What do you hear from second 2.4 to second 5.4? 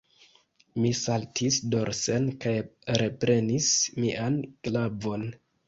kaj reprenis mian glavon.